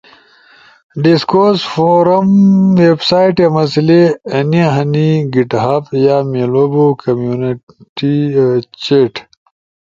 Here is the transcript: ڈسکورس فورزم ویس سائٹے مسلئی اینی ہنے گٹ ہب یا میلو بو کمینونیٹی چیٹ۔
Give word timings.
ڈسکورس 1.03 1.59
فورزم 1.73 2.29
ویس 2.77 2.99
سائٹے 3.09 3.45
مسلئی 3.55 4.03
اینی 4.31 4.63
ہنے 4.73 5.07
گٹ 5.33 5.51
ہب 5.63 5.83
یا 6.05 6.17
میلو 6.31 6.65
بو 6.73 6.85
کمینونیٹی 7.01 8.13
چیٹ۔ 8.83 9.13